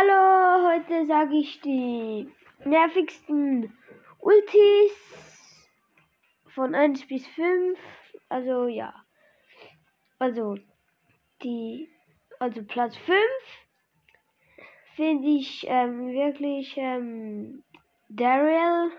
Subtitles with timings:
[0.00, 2.30] Hallo, heute sage ich die
[2.64, 3.76] nervigsten
[4.20, 4.92] Ultis
[6.54, 7.76] von 1 bis 5.
[8.28, 8.94] Also ja.
[10.20, 10.56] Also
[11.42, 11.88] die
[12.38, 13.18] also Platz 5
[14.94, 17.64] finde ich ähm, wirklich ähm,
[18.08, 18.92] Daryl,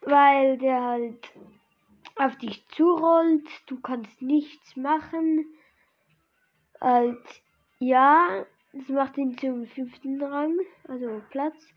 [0.00, 1.32] weil der halt
[2.16, 5.44] auf dich zurollt, du kannst nichts machen.
[6.80, 7.42] Halt,
[7.78, 10.58] ja, das macht ihn zum fünften Rang,
[10.88, 11.68] also Platz.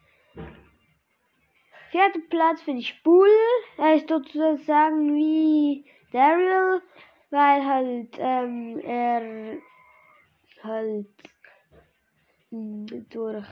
[1.91, 3.29] Vierter Platz finde ich Bull.
[3.77, 6.81] Er ist sozusagen wie Daryl,
[7.29, 9.57] weil halt ähm, er
[10.63, 11.07] halt
[12.49, 13.45] hm, durch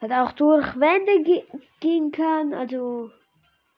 [0.00, 1.44] halt auch durch Wände ge
[1.80, 3.10] gehen kann, also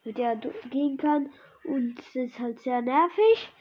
[0.04, 0.36] mit der
[0.70, 1.32] gehen kann
[1.64, 3.52] und es ist halt sehr nervig.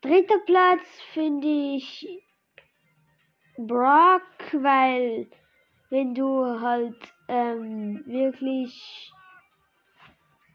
[0.00, 2.06] Dritter Platz finde ich
[3.58, 4.22] Brock,
[4.52, 5.28] weil
[5.90, 9.12] wenn du halt ähm, wirklich,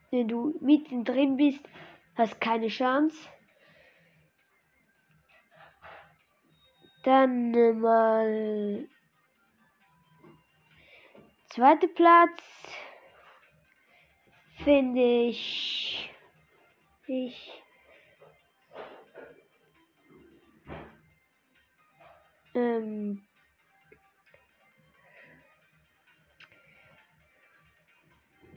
[0.09, 1.59] wenn du mittendrin bist,
[2.15, 3.17] hast keine Chance.
[7.03, 7.51] Dann
[7.81, 8.87] mal
[11.49, 12.41] zweiter Platz
[14.63, 16.09] finde ich
[17.07, 17.63] ich
[22.55, 23.21] ähm,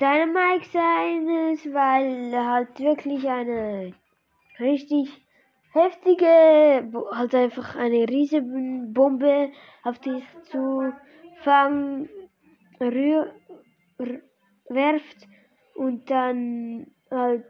[0.00, 3.94] Dynamite seines, weil er halt wirklich eine
[4.60, 5.08] richtig
[5.72, 8.42] heftige, halt einfach eine riesige
[8.92, 9.50] Bombe
[9.84, 10.92] auf dich zu
[11.42, 12.08] fangen
[14.68, 15.28] werft
[15.74, 17.46] und dann halt,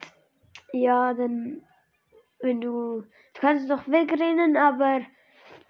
[0.72, 1.62] ja, dann,
[2.40, 5.00] wenn du, du kannst noch wegrennen, aber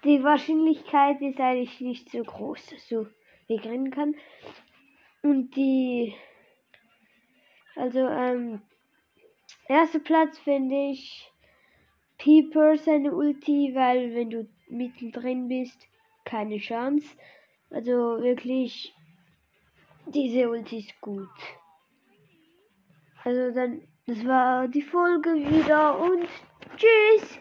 [0.07, 3.07] die Wahrscheinlichkeit ist eigentlich nicht so groß, dass du
[3.47, 4.15] wegrennen kann.
[5.21, 6.15] Und die,
[7.75, 8.61] also, ähm,
[9.67, 11.31] erster Platz finde ich
[12.17, 15.87] Peeper seine Ulti, weil wenn du mittendrin bist,
[16.25, 17.07] keine Chance.
[17.69, 18.93] Also wirklich,
[20.07, 21.29] diese Ulti ist gut.
[23.23, 26.27] Also dann, das war die Folge wieder und
[26.77, 27.39] tschüss.